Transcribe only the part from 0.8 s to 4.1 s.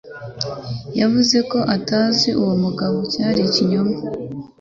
Yavuze ko atazi uwo mugabo, cyari ikinyoma.